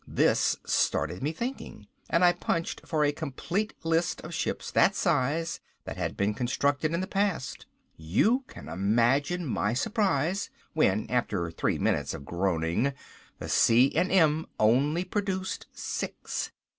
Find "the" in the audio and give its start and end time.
7.01-7.05, 13.37-13.47